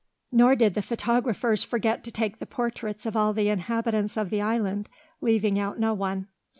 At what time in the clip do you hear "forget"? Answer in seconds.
1.63-2.03